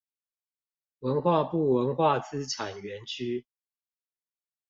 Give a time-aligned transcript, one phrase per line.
[1.01, 3.45] 文化部文化資產園區